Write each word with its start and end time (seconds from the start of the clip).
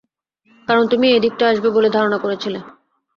কারণ 0.67 0.83
তুমি 0.87 1.05
এই 1.09 1.21
দিনটা 1.21 1.45
আসবে 1.47 1.69
বলে 1.69 1.89
ধারণা 1.89 2.17
করেছিলে। 2.17 2.59